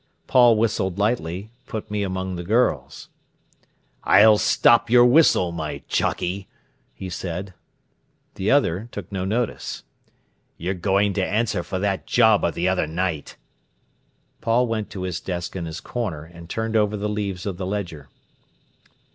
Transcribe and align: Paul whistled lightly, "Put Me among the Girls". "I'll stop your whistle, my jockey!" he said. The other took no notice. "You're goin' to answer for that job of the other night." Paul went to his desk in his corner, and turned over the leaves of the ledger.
Paul 0.25 0.57
whistled 0.57 0.97
lightly, 0.97 1.51
"Put 1.67 1.91
Me 1.91 2.01
among 2.01 2.35
the 2.35 2.41
Girls". 2.43 3.09
"I'll 4.03 4.39
stop 4.39 4.89
your 4.89 5.05
whistle, 5.05 5.51
my 5.51 5.83
jockey!" 5.87 6.47
he 6.95 7.07
said. 7.07 7.53
The 8.33 8.49
other 8.49 8.89
took 8.91 9.11
no 9.11 9.25
notice. 9.25 9.83
"You're 10.57 10.73
goin' 10.73 11.13
to 11.13 11.23
answer 11.23 11.61
for 11.61 11.77
that 11.77 12.07
job 12.07 12.43
of 12.43 12.55
the 12.55 12.67
other 12.67 12.87
night." 12.87 13.35
Paul 14.41 14.65
went 14.65 14.89
to 14.89 15.03
his 15.03 15.19
desk 15.19 15.55
in 15.55 15.65
his 15.67 15.79
corner, 15.79 16.23
and 16.23 16.49
turned 16.49 16.75
over 16.75 16.97
the 16.97 17.07
leaves 17.07 17.45
of 17.45 17.57
the 17.57 17.67
ledger. 17.67 18.09